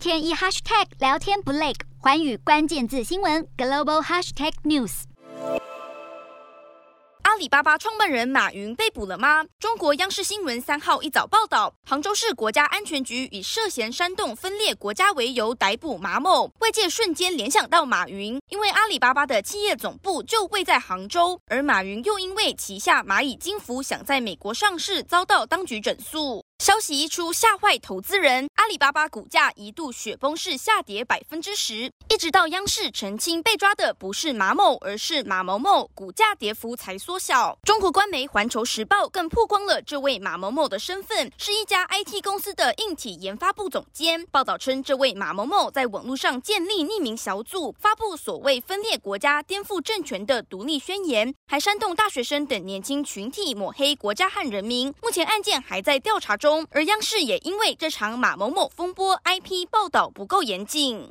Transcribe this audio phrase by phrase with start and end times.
[0.00, 5.02] 天一 hashtag 聊天不累，寰宇关键字新闻 global hashtag news。
[7.20, 9.44] 阿里巴巴创办人马云被捕了吗？
[9.58, 16.50] 中国央视新闻三号一早报道，杭州市国家安全局以涉嫌煽动分裂国家为由逮捕马某。
[16.60, 26.42] 外界瞬间联想到马云，因为阿里巴巴的企业总部就位在杭州，而马云又因为旗下蚂蚁金服想在美国上市，遭到当局整肃。
[26.60, 37.58] 消息一出，吓坏投资人，阿里巴巴股价一度雪崩式下跌百分之十，一直到央视澄清被抓的不是马某，而是马某某，股价跌幅才缩小。
[37.62, 44.26] 中国官媒《环球时报》更曝光了这位马某某的身份，是一家 IT 公司的硬体研发部总监。
[44.26, 54.92] 报道称，这位马某某在网络上建立匿名小组，发布所谓分裂国家、颠覆政权的独立宣言，还煽动大学生等年轻群体抹黑国家和人民。
[55.00, 61.08] 目前案件还在调查中而央视也因为这场马某某风波，IP 报道不够严谨。